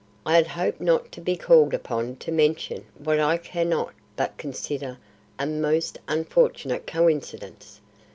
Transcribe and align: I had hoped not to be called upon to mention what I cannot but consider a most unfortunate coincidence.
I 0.25 0.33
had 0.35 0.47
hoped 0.47 0.81
not 0.81 1.11
to 1.11 1.21
be 1.21 1.35
called 1.35 1.75
upon 1.75 2.15
to 2.15 2.31
mention 2.31 2.87
what 2.97 3.19
I 3.19 3.37
cannot 3.37 3.93
but 4.15 4.35
consider 4.35 4.97
a 5.37 5.45
most 5.45 5.99
unfortunate 6.07 6.87
coincidence. 6.87 7.81